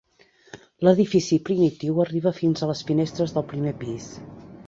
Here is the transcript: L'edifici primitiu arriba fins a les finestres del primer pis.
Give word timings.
L'edifici 0.87 1.37
primitiu 1.49 2.01
arriba 2.05 2.33
fins 2.39 2.65
a 2.67 2.71
les 2.71 2.83
finestres 2.89 3.35
del 3.39 3.47
primer 3.55 3.77
pis. 3.85 4.09